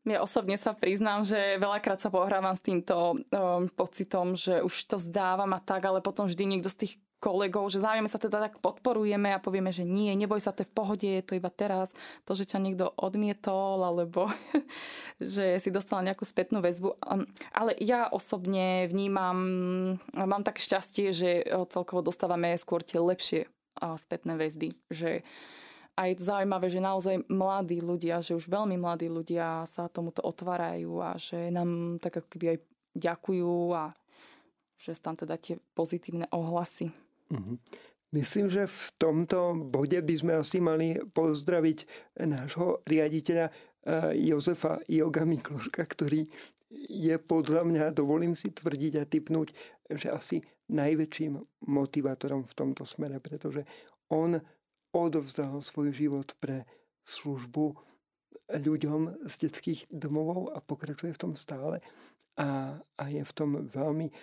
[0.03, 4.97] Ja osobne sa priznám, že veľakrát sa pohrávam s týmto um, pocitom, že už to
[4.99, 8.59] zdávam a tak, ale potom vždy niekto z tých kolegov, že zájme sa teda tak
[8.59, 11.95] podporujeme a povieme, že nie, neboj sa, to je v pohode, je to iba teraz.
[12.27, 14.27] To, že ťa niekto odmietol, alebo
[15.23, 16.99] že si dostala nejakú spätnú väzbu.
[17.55, 19.37] Ale ja osobne vnímam,
[20.11, 23.47] mám tak šťastie, že celkovo dostávame skôr tie lepšie
[23.79, 24.75] spätné väzby.
[24.91, 25.23] Že
[25.93, 30.97] a je zaujímavé, že naozaj mladí ľudia, že už veľmi mladí ľudia sa tomuto otvárajú
[30.97, 32.59] a že nám tak ako keby aj
[32.97, 33.93] ďakujú a
[34.73, 36.89] že tam teda tie pozitívne ohlasy.
[37.33, 37.57] Mm-hmm.
[38.13, 41.77] Myslím, že v tomto bode by sme asi mali pozdraviť
[42.29, 43.53] nášho riaditeľa eh,
[44.29, 46.29] Jozefa Joga Mikloška, ktorý
[46.89, 49.53] je podľa mňa, dovolím si tvrdiť a typnúť,
[49.89, 50.37] že asi
[50.69, 53.65] najväčším motivátorom v tomto smere, pretože
[54.09, 54.41] on
[54.93, 56.65] odovzdal svoj život pre
[57.05, 57.73] službu
[58.53, 61.81] ľuďom z detských domovov a pokračuje v tom stále
[62.37, 64.13] a, a je v tom veľmi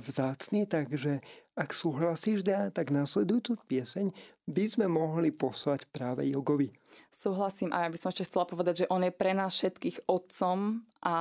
[0.00, 1.20] vzácný, takže
[1.58, 4.14] ak súhlasíš, Dea, tak následujúcu pieseň
[4.48, 6.72] by sme mohli poslať práve Jogovi.
[7.12, 10.86] Súhlasím a ja by som ešte chcela povedať, že on je pre nás všetkých otcom
[11.04, 11.14] a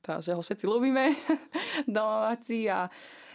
[0.00, 1.12] tá, že ho všetci ľúbime
[1.90, 2.88] domáci a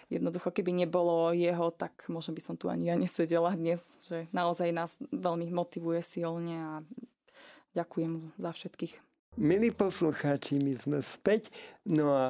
[0.10, 4.74] jednoducho, keby nebolo jeho, tak možno by som tu ani ja nesedela dnes, že naozaj
[4.74, 6.74] nás veľmi motivuje silne a
[7.78, 8.94] ďakujem za všetkých.
[9.38, 11.54] Milí poslucháči, my sme späť,
[11.86, 12.26] no a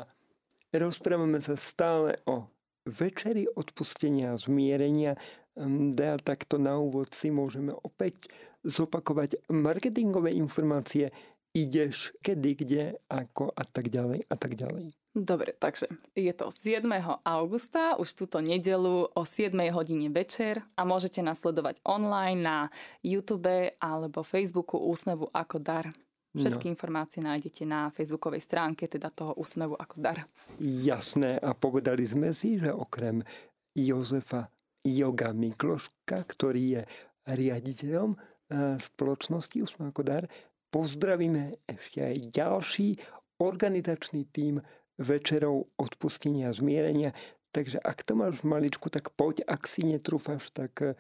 [0.74, 2.50] rozprávame sa stále o
[2.86, 5.18] večeri odpustenia a zmierenia.
[5.58, 8.30] Hm, Dea, takto na úvod si môžeme opäť
[8.64, 11.12] zopakovať marketingové informácie,
[11.56, 14.94] ideš kedy, kde, ako a tak ďalej a tak ďalej.
[15.18, 16.86] Dobre, takže je to 7.
[17.26, 19.52] augusta, už túto nedelu o 7.
[19.74, 22.58] hodine večer a môžete nás sledovať online na
[23.02, 25.90] YouTube alebo Facebooku Úsmevu ako dar.
[26.30, 26.72] Všetky no.
[26.78, 30.30] informácie nájdete na facebookovej stránke, teda toho Úsmevu ako dar.
[30.62, 33.26] Jasné a povedali sme si, že okrem
[33.74, 34.54] Jozefa
[34.86, 36.82] Joga Mikloška, ktorý je
[37.26, 40.24] riaditeľom eh, spoločnosti Úsmev ako dar,
[40.70, 43.02] pozdravíme ešte aj ďalší
[43.42, 44.62] organizačný tím
[45.02, 47.16] večerov odpustenia a zmierenia.
[47.50, 50.94] Takže ak to máš maličku, tak poď, ak si netrúfaš, tak, eh,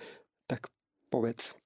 [0.49, 0.73] tak
[1.13, 1.58] povedz.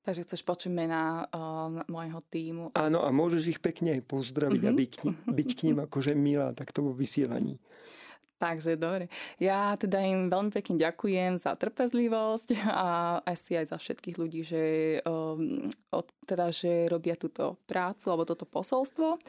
[0.00, 2.72] Takže chceš počuť mená uh, môjho týmu.
[2.72, 4.76] Áno, a môžeš ich pekne pozdraviť mm-hmm.
[4.76, 7.60] a byť k, ním, byť k ním akože milá, tak to vo vysielaní.
[8.40, 9.12] Takže dobre.
[9.36, 14.64] Ja teda im veľmi pekne ďakujem za trpezlivosť a asi aj za všetkých ľudí, že,
[15.04, 19.20] um, od, teda, že robia túto prácu alebo toto posolstvo.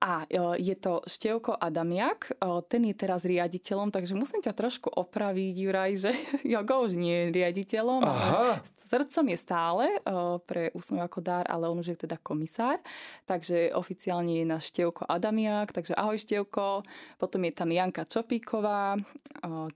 [0.00, 4.88] A uh, je to Števko Adamiak, uh, ten je teraz riaditeľom, takže musím ťa trošku
[4.88, 6.12] opraviť, Juraj, že
[6.56, 8.00] Jogo už nie je riaditeľom.
[8.08, 8.64] Aha.
[8.88, 12.80] Srdcom je stále uh, pre úsmev ako dár, ale on už je teda komisár.
[13.28, 16.86] Takže oficiálne je na Števko Adamiak, takže ahoj Števko.
[17.20, 18.94] Potom je tam Janka Čopík, Števková,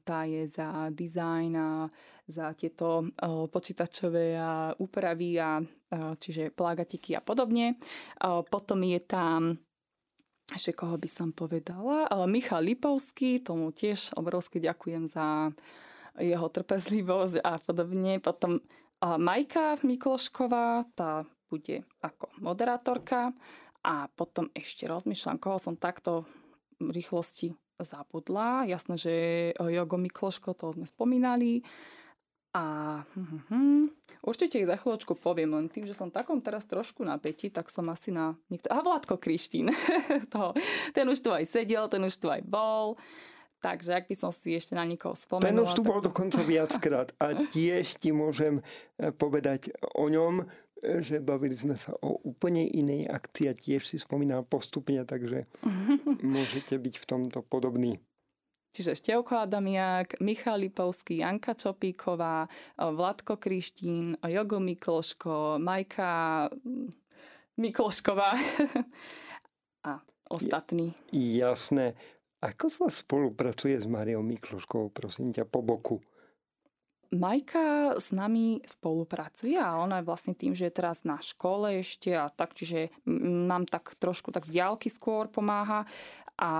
[0.06, 1.90] tá je za dizajn a
[2.30, 3.02] za tieto
[3.50, 4.38] počítačové
[4.78, 5.58] úpravy a
[5.90, 7.74] čiže plagatiky a podobne.
[8.22, 9.58] Potom je tam
[10.54, 15.50] ešte koho by som povedala, Michal Lipovský, tomu tiež obrovsky ďakujem za
[16.22, 18.22] jeho trpezlivosť a podobne.
[18.22, 18.62] Potom
[19.02, 23.34] Majka Miklošková, tá bude ako moderátorka
[23.82, 26.22] a potom ešte rozmýšľam, koho som takto
[26.78, 27.50] v rýchlosti
[27.82, 28.68] zabudla.
[28.68, 29.12] Jasné, že
[29.56, 31.64] Jogo Mikloško, to sme spomínali.
[32.50, 33.84] A hm, hm,
[34.26, 37.86] určite ich za chvíľočku poviem, len tým, že som takom teraz trošku napätí, tak som
[37.86, 38.66] asi na niekto...
[38.74, 39.70] A Vládko Krištín,
[40.34, 40.50] to,
[40.90, 42.98] ten už tu aj sedel, ten už tu aj bol.
[43.60, 45.52] Takže ak by som si ešte na niekoho spomenula...
[45.52, 48.64] Ten už tu bol dokonca viackrát a tiež ti môžem
[48.98, 50.48] eh, povedať o ňom,
[50.80, 55.44] že bavili sme sa o úplne inej akcii a tiež si spomínal postupne, takže
[56.24, 58.00] môžete byť v tomto podobný.
[58.70, 62.46] Čiže Števko Adamiak, Michal Lipovský, Janka Čopíková,
[62.78, 66.46] Vladko Krištín, Jogo Mikloško, Majka
[67.58, 68.38] Miklošková
[69.90, 69.92] a
[70.30, 70.94] ostatní.
[71.10, 71.98] Jasné.
[72.40, 76.00] Ako sa spolupracuje s Mariou Mikloškovou, prosím ťa, po boku?
[77.10, 82.14] Majka s nami spolupracuje a ona je vlastne tým, že je teraz na škole ešte
[82.14, 82.94] a tak, čiže
[83.50, 85.90] nám tak trošku tak z diálky skôr pomáha.
[86.40, 86.52] A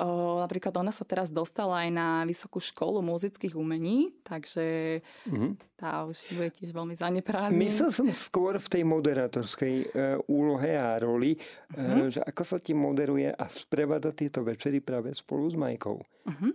[0.00, 5.76] o, napríklad ona sa teraz dostala aj na Vysokú školu muzických umení, takže mm-hmm.
[5.76, 7.60] tá už bude tiež veľmi zaneprázdnená.
[7.60, 9.86] Myslel som skôr v tej moderátorskej e,
[10.32, 12.08] úlohe a roli, mm-hmm.
[12.08, 16.00] e, že ako sa ti moderuje a sprevada tieto večery práve spolu s Majkou.
[16.24, 16.52] Mm-hmm.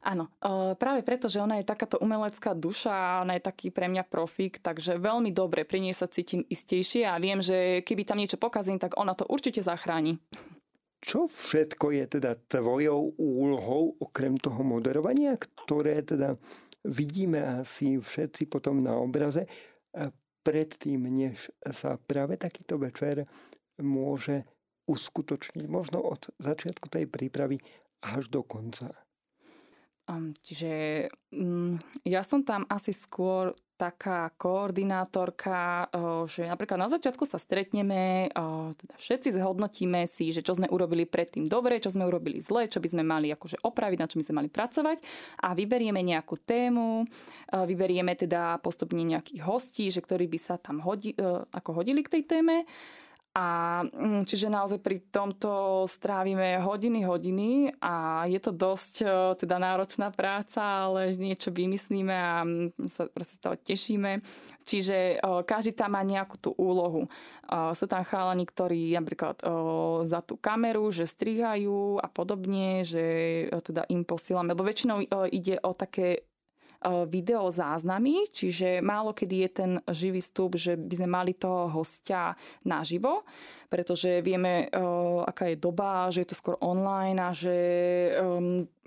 [0.00, 0.32] Áno,
[0.80, 4.96] práve preto, že ona je takáto umelecká duša, ona je taký pre mňa profík, takže
[4.96, 8.96] veľmi dobre pri nej sa cítim istejšie a viem, že keby tam niečo pokazím, tak
[8.96, 10.16] ona to určite zachráni.
[11.04, 16.40] Čo všetko je teda tvojou úlohou, okrem toho moderovania, ktoré teda
[16.80, 19.44] vidíme asi všetci potom na obraze,
[20.40, 23.28] predtým, než sa práve takýto večer
[23.76, 24.48] môže
[24.88, 27.60] uskutočniť, možno od začiatku tej prípravy
[28.00, 28.88] až do konca?
[30.42, 30.72] Čiže
[31.30, 35.88] mm, ja som tam asi skôr taká koordinátorka,
[36.28, 38.28] že napríklad na začiatku sa stretneme,
[38.76, 42.76] teda všetci zhodnotíme si, že čo sme urobili predtým dobre, čo sme urobili zle, čo
[42.76, 45.00] by sme mali akože opraviť, na čo by sme mali pracovať.
[45.40, 47.08] A vyberieme nejakú tému,
[47.48, 51.16] vyberieme teda postupne nejakých hostí, že ktorí by sa tam hodi,
[51.48, 52.68] ako hodili k tej téme
[53.30, 59.06] A mm, čiže naozaj pri tomto strávime hodiny, hodiny a je to dosť e,
[59.38, 64.18] teda náročná práca, ale niečo vymyslíme a mm, sa proste z toho tešíme.
[64.66, 67.06] Čiže e, každý tam má nejakú tú úlohu.
[67.06, 67.08] E,
[67.78, 69.38] sú tam chalani, ktorí napríklad
[70.02, 73.04] za tú kameru, že strihajú a podobne, že
[73.62, 76.26] teda im posílame, lebo väčšinou ide o také
[77.08, 82.32] video záznamy, čiže málo kedy je ten živý vstup, že by sme mali toho hostia
[82.64, 83.28] naživo,
[83.68, 84.72] pretože vieme,
[85.26, 87.56] aká je doba, že je to skôr online a že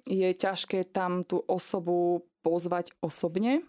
[0.03, 3.63] je ťažké tam tú osobu pozvať osobne,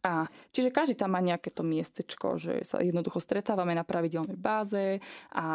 [0.00, 5.04] a čiže každý tam má nejaké to miestečko, že sa jednoducho stretávame na pravidelnej báze
[5.28, 5.46] a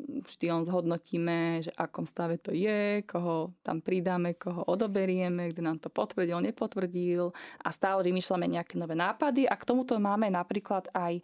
[0.00, 5.78] vždy len zhodnotíme, že akom stave to je, koho tam pridáme, koho odoberieme, kto nám
[5.84, 11.20] to potvrdil, nepotvrdil a stále vymýšľame nejaké nové nápady a k tomuto máme napríklad aj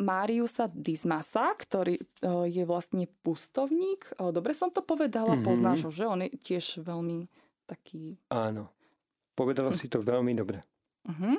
[0.00, 2.00] Máriusa Dismasa, ktorý
[2.48, 4.16] je vlastne pustovník.
[4.16, 5.44] Dobre som to povedala, mm-hmm.
[5.44, 6.08] poznáš ho, že?
[6.08, 7.28] On je tiež veľmi
[7.68, 8.16] taký...
[8.32, 8.72] Áno,
[9.36, 10.64] povedala si to veľmi dobre.
[11.08, 11.36] Uh-huh.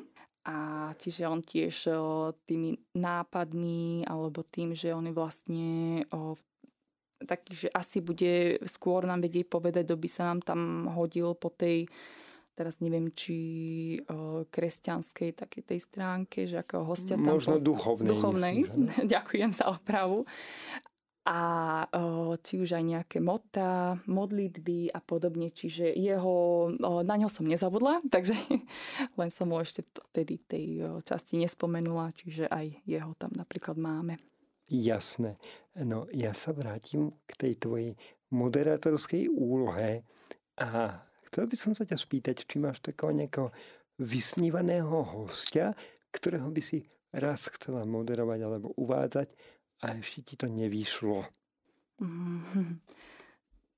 [0.49, 0.55] A
[0.97, 5.69] čiže on tiež o, tými nápadmi alebo tým, že on je vlastne
[6.09, 6.33] o,
[7.21, 11.53] taký, že asi bude skôr nám vedieť povedať, kto by sa nám tam hodil po
[11.53, 11.85] tej
[12.59, 13.37] teraz neviem, či
[14.03, 17.39] o, kresťanskej takej tej stránke, že ako hostia tam...
[17.39, 17.63] Možno post...
[17.63, 18.09] duchovnej.
[18.11, 20.27] Duchovnej, myslím, ďakujem za opravu
[21.27, 21.39] a
[22.39, 25.51] či už aj nejaké mota, modlitby a podobne.
[25.51, 28.35] Čiže jeho, na ňo som nezabudla, takže
[29.19, 30.65] len som ho ešte vtedy tej
[31.03, 34.15] časti nespomenula, čiže aj jeho tam napríklad máme.
[34.69, 35.33] Jasné.
[35.81, 37.91] No ja sa vrátim k tej tvojej
[38.29, 40.05] moderátorskej úlohe
[40.61, 43.49] a chcel by som sa ťa spýtať, či máš takého nejakého
[43.97, 45.73] vysnívaného hostia,
[46.13, 49.33] ktorého by si raz chcela moderovať alebo uvádzať
[49.79, 51.27] a ešte ti to nevyšlo?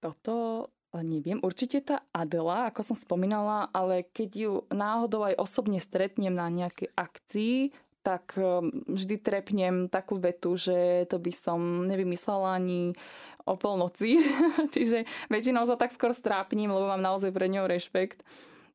[0.03, 0.67] Toto
[0.99, 1.39] neviem.
[1.39, 6.91] Určite tá Adela, ako som spomínala, ale keď ju náhodou aj osobne stretnem na nejakej
[6.91, 7.55] akcii,
[8.01, 12.97] tak um, vždy trepnem takú vetu, že to by som nevymyslela ani
[13.45, 14.19] o polnoci.
[14.75, 18.25] Čiže väčšinou sa tak skôr strápnim, lebo mám naozaj pre ňou rešpekt.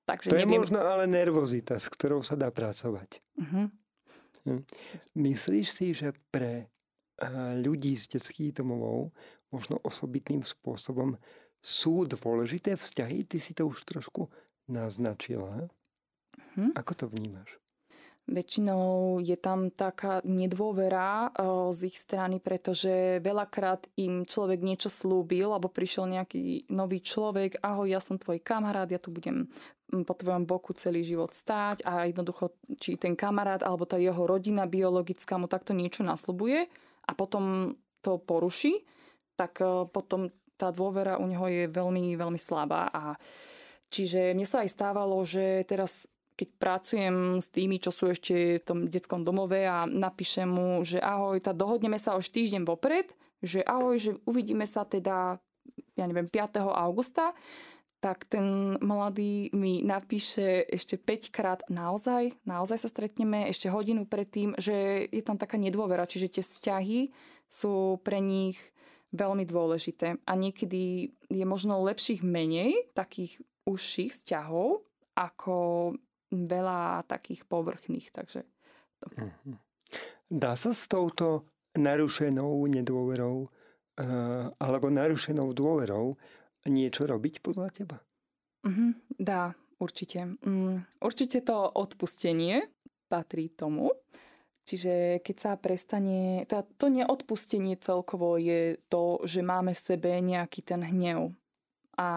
[0.07, 0.63] Takže to neviem.
[0.63, 3.19] je možno ale nervozita, s ktorou sa dá pracovať.
[3.43, 3.67] Uh-huh.
[5.19, 6.71] Myslíš si, že pre
[7.61, 9.13] ľudí z detských domovov
[9.49, 11.17] možno osobitným spôsobom
[11.61, 13.25] sú dôležité vzťahy?
[13.25, 14.29] Ty si to už trošku
[14.69, 15.71] naznačila.
[16.59, 16.77] Hm?
[16.77, 17.57] Ako to vnímaš?
[18.27, 21.31] Väčšinou je tam taká nedôvera
[21.71, 27.87] z ich strany, pretože veľakrát im človek niečo slúbil, alebo prišiel nejaký nový človek, ahoj,
[27.87, 29.47] ja som tvoj kamarát, ja tu budem
[29.87, 32.51] po tvojom boku celý život stáť a jednoducho,
[32.83, 36.67] či ten kamarát alebo tá jeho rodina biologická mu takto niečo nasľubuje
[37.07, 38.87] a potom to poruší,
[39.39, 42.89] tak e, potom tá dôvera u neho je veľmi, veľmi slabá.
[42.91, 43.03] A
[43.93, 48.65] čiže mne sa aj stávalo, že teraz keď pracujem s tými, čo sú ešte v
[48.65, 53.09] tom detskom domove a napíšem mu, že ahoj, tá dohodneme sa už týždeň vopred,
[53.41, 55.41] že ahoj, že uvidíme sa teda,
[55.97, 56.61] ja neviem, 5.
[56.61, 57.33] augusta,
[58.07, 64.55] tak ten mladý mi napíše ešte 5 krát naozaj, naozaj sa stretneme ešte hodinu predtým,
[64.63, 67.11] že je tam taká nedôvera, čiže tie vzťahy
[67.51, 68.63] sú pre nich
[69.11, 70.23] veľmi dôležité.
[70.23, 74.87] A niekedy je možno lepších menej takých užších vzťahov
[75.19, 75.57] ako
[76.31, 78.07] veľa takých povrchných.
[78.15, 78.47] Takže
[79.03, 79.07] to.
[79.19, 79.59] Mhm.
[80.31, 86.15] Dá sa s touto narušenou nedôverou uh, alebo narušenou dôverou
[86.69, 87.97] niečo robiť podľa teba?
[88.67, 88.91] Mm-hmm,
[89.23, 90.37] dá, určite.
[90.43, 92.67] Mm, určite to odpustenie
[93.07, 93.95] patrí tomu.
[94.67, 100.67] Čiže keď sa prestane, to, to neodpustenie celkovo je to, že máme v sebe nejaký
[100.67, 101.31] ten hnev
[101.97, 102.09] a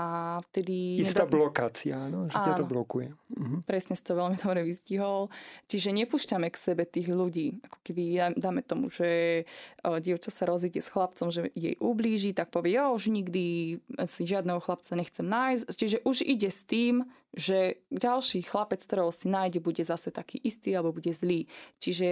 [0.51, 0.99] vtedy...
[0.99, 1.39] Istá nedo...
[1.39, 3.15] blokácia, áno, že áno, ťa to blokuje.
[3.31, 3.63] Mhm.
[3.63, 5.31] Presne si to veľmi dobre vystihol.
[5.71, 7.63] Čiže nepúšťame k sebe tých ľudí.
[7.63, 9.47] Ako keby dáme tomu, že
[9.79, 14.59] dievča sa rozíde s chlapcom, že jej ublíži, tak povie, ja už nikdy si žiadneho
[14.59, 15.71] chlapca nechcem nájsť.
[15.71, 20.75] Čiže už ide s tým, že ďalší chlapec, ktorého si nájde, bude zase taký istý
[20.75, 21.47] alebo bude zlý.
[21.79, 22.09] Čiže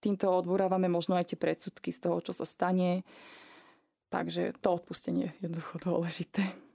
[0.00, 3.04] týmto odborávame možno aj tie predsudky z toho, čo sa stane.
[4.08, 6.69] Takže to odpustenie je jednoducho dôležité.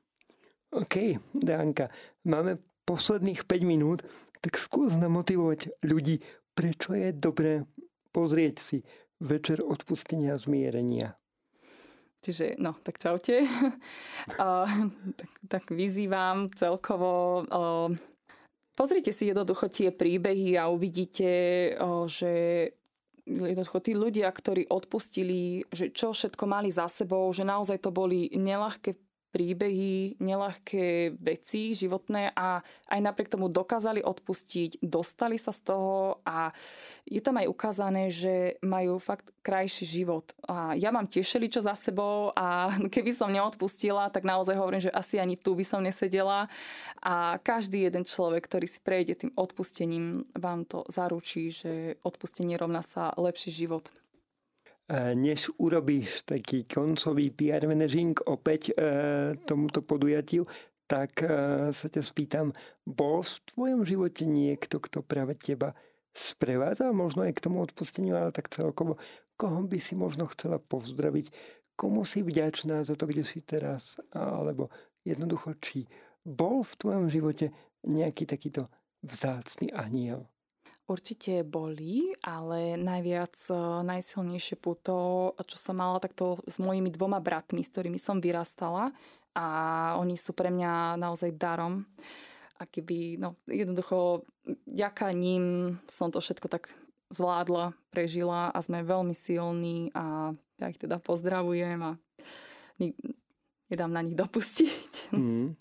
[0.73, 1.93] OK, Danka,
[2.25, 3.99] máme posledných 5 minút,
[4.41, 6.21] tak skús nám motivovať ľudí,
[6.53, 7.65] prečo je dobré
[8.13, 8.77] pozrieť si
[9.19, 11.17] večer odpustenia a zmierenia.
[12.25, 13.45] Čiže, no, tak čaute.
[15.19, 17.45] tak, tak vyzývam celkovo.
[18.73, 21.29] pozrite si jednoducho tie príbehy a uvidíte,
[22.09, 22.33] že
[23.25, 28.29] jednoducho tí ľudia, ktorí odpustili, že čo všetko mali za sebou, že naozaj to boli
[28.33, 28.97] nelahké
[29.35, 36.55] príbehy, nelahké veci životné a aj napriek tomu dokázali odpustiť, dostali sa z toho a
[37.03, 40.31] je tam aj ukázané, že majú fakt krajší život.
[40.47, 44.95] A ja mám tiež čo za sebou a keby som neodpustila, tak naozaj hovorím, že
[44.95, 46.47] asi ani tu by som nesedela
[47.03, 52.79] a každý jeden človek, ktorý si prejde tým odpustením, vám to zaručí, že odpustenie rovná
[52.79, 53.91] sa lepší život
[55.17, 58.73] než urobíš taký koncový PR managing opäť e,
[59.41, 60.45] tomuto podujatiu,
[60.85, 61.29] tak e,
[61.73, 62.53] sa ťa spýtam,
[62.85, 65.73] bol v tvojom živote niekto, kto práve teba
[66.13, 66.93] sprevádzal?
[66.93, 69.01] Možno aj k tomu odpusteniu, ale tak celkovo,
[69.33, 71.33] koho by si možno chcela pozdraviť,
[71.73, 74.69] komu si vďačná za to, kde si teraz, alebo
[75.01, 75.89] jednoducho, či
[76.21, 77.49] bol v tvojom živote
[77.89, 78.69] nejaký takýto
[79.01, 80.29] vzácný aniel?
[80.85, 87.65] Určite boli, ale najviac, e, najsilnejšie puto, čo som mala takto s mojimi dvoma bratmi,
[87.65, 88.93] s ktorými som vyrastala
[89.33, 89.45] a
[89.97, 91.89] oni sú pre mňa naozaj darom.
[92.61, 94.23] A keby, no jednoducho,
[94.69, 96.71] ďaká ním som to všetko tak
[97.09, 101.91] zvládla, prežila a sme veľmi silní a ja ich teda pozdravujem a
[103.73, 105.11] nedám na nich dopustiť.
[105.11, 105.57] Mm.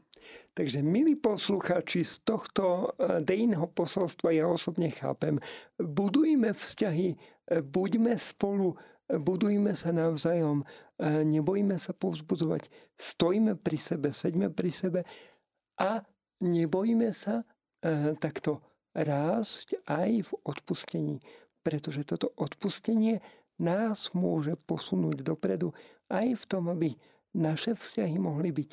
[0.54, 5.42] Takže milí poslucháči, z tohto e, dejného posolstva ja osobne chápem,
[5.82, 7.16] budujme vzťahy, e,
[7.58, 8.78] buďme spolu,
[9.10, 10.62] e, budujme sa navzájom,
[11.02, 15.00] nebojíme sa povzbudzovať, stojíme pri sebe, seďme pri sebe
[15.74, 16.06] a
[16.38, 17.42] nebojíme sa
[18.22, 18.62] takto
[18.94, 21.18] rásť aj v odpustení,
[21.66, 23.18] pretože toto odpustenie
[23.58, 25.74] nás môže posunúť dopredu
[26.06, 26.94] aj v tom, aby
[27.34, 28.70] naše vzťahy mohli byť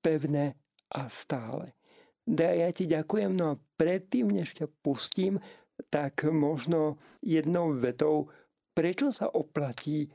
[0.00, 0.56] pevné
[0.90, 1.72] a stále.
[2.26, 5.40] Da, ja ti ďakujem, no a predtým, než ťa pustím,
[5.88, 8.28] tak možno jednou vetou,
[8.76, 10.08] prečo sa oplatí e,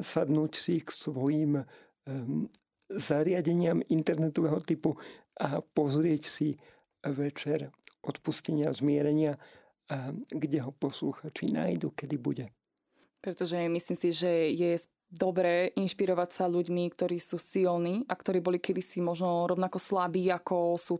[0.00, 1.64] sadnúť si k svojim e,
[2.88, 4.94] zariadeniam internetového typu
[5.34, 6.54] a pozrieť si
[7.02, 7.74] večer
[8.04, 9.40] odpustenia zmierenia,
[9.84, 12.46] a kde ho poslúchači nájdu, kedy bude.
[13.20, 14.80] Pretože myslím si, že je
[15.14, 20.74] dobré inšpirovať sa ľuďmi, ktorí sú silní a ktorí boli kedysi možno rovnako slabí, ako
[20.74, 20.98] sú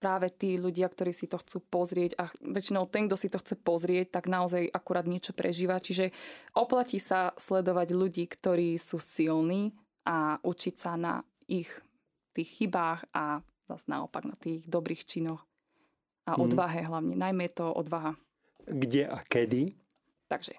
[0.00, 3.60] práve tí ľudia, ktorí si to chcú pozrieť a väčšinou ten, kto si to chce
[3.60, 5.76] pozrieť, tak naozaj akurát niečo prežíva.
[5.76, 6.14] Čiže
[6.56, 9.76] oplatí sa sledovať ľudí, ktorí sú silní
[10.08, 11.68] a učiť sa na ich
[12.32, 15.44] tých chybách a zase naopak na tých dobrých činoch
[16.24, 16.40] a mhm.
[16.48, 17.14] odvahe hlavne.
[17.18, 18.16] Najmä je to odvaha.
[18.64, 19.76] Kde a kedy?
[20.30, 20.54] Takže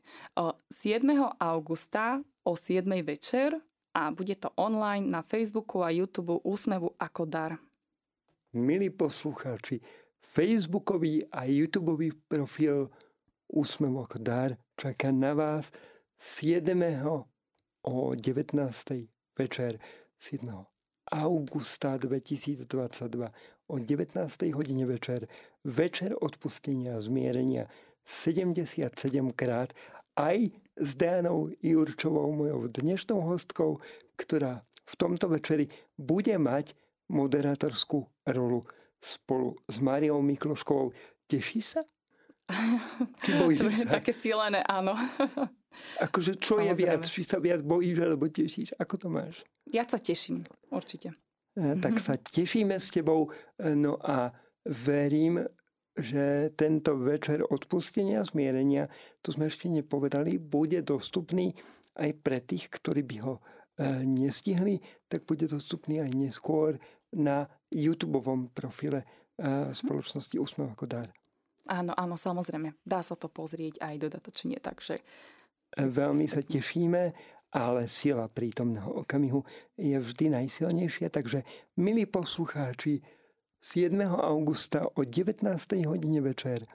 [0.68, 1.08] 7.
[1.40, 3.04] augusta o 7.
[3.04, 3.54] večer
[3.94, 7.58] a bude to online na Facebooku a YouTube Úsmevu ako dar.
[8.52, 9.80] Milí poslucháči,
[10.20, 12.92] Facebookový a YouTubeový profil
[13.48, 15.72] Úsmevu ako dar čaká na vás
[16.18, 16.72] 7.
[17.84, 18.58] o 19.
[19.38, 19.80] večer
[20.20, 20.48] 7.
[21.12, 22.68] augusta 2022
[23.68, 24.56] o 19.
[24.56, 25.28] hodine večer
[25.64, 27.68] večer odpustenia a zmierenia
[28.06, 28.98] 77
[29.36, 29.74] krát
[30.18, 33.78] aj s Dianou Jurčovou, mojou dnešnou hostkou,
[34.18, 36.74] ktorá v tomto večeri bude mať
[37.06, 38.66] moderátorskú rolu
[38.98, 40.90] spolu s Mariou Mikloškovou.
[41.30, 41.86] Teší sa?
[43.24, 44.02] Či bojíš sa?
[44.02, 44.98] Také silené, áno.
[46.02, 46.74] Akože čo Samozrejme.
[46.74, 47.04] je viac?
[47.06, 48.74] Či sa viac bojíš alebo tešíš?
[48.82, 49.46] Ako to máš?
[49.70, 51.14] Ja sa teším, určite.
[51.54, 53.30] E, tak sa tešíme s tebou.
[53.62, 54.34] E, no a
[54.66, 55.46] verím,
[55.98, 58.88] že tento večer odpustenia a zmierenia,
[59.20, 61.52] to sme ešte nepovedali, bude dostupný
[62.00, 63.42] aj pre tých, ktorí by ho e,
[64.08, 64.80] nestihli,
[65.12, 66.80] tak bude dostupný aj neskôr
[67.12, 68.24] na YouTube
[68.56, 71.08] profile e, spoločnosti Úsmev ako dar.
[71.68, 72.80] Áno, áno, samozrejme.
[72.82, 74.96] Dá sa to pozrieť aj dodatočne, takže...
[75.76, 77.12] E, veľmi sa tešíme,
[77.52, 79.44] ale sila prítomného okamihu
[79.76, 81.44] je vždy najsilnejšia, takže
[81.76, 83.04] milí poslucháči,
[83.64, 84.02] 7.
[84.02, 85.86] augusta o 19.
[85.86, 86.66] hodine večer,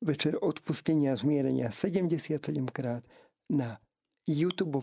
[0.00, 2.40] večer odpustenia a zmierenia 77
[2.72, 3.04] krát
[3.52, 3.76] na
[4.24, 4.80] YouTube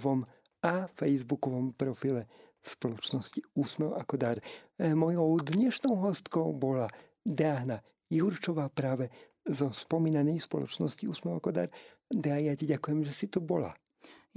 [0.61, 2.29] a Facebookovom profile
[2.61, 4.37] spoločnosti Úsmev ako dar.
[4.77, 6.85] E, mojou dnešnou hostkou bola
[7.25, 7.81] Diana
[8.13, 9.09] Jurčová práve
[9.41, 11.73] zo spomínanej spoločnosti Úsmev ako dar.
[12.13, 13.73] Diana, ja ti ďakujem, že si tu bola.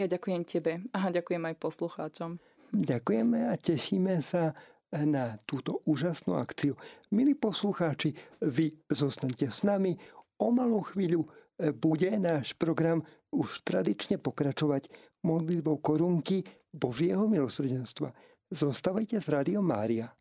[0.00, 2.40] Ja ďakujem tebe a ďakujem aj poslucháčom.
[2.72, 4.56] Ďakujeme a tešíme sa
[4.92, 6.76] na túto úžasnú akciu.
[7.08, 8.12] Milí poslucháči,
[8.44, 9.96] vy zostanete s nami.
[10.36, 11.28] O malú chvíľu e,
[11.72, 13.00] bude náš program
[13.32, 14.92] už tradične pokračovať
[15.24, 18.12] modlitbou korunky Božieho milosrdenstva.
[18.52, 20.12] Zostávajte s Rádiom Mária.